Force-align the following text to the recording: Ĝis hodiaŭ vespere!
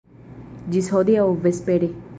Ĝis 0.75 0.89
hodiaŭ 0.95 1.27
vespere! 1.47 1.97